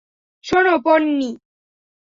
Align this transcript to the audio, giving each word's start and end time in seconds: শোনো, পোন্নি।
শোনো, 0.45 0.73
পোন্নি। 0.85 1.29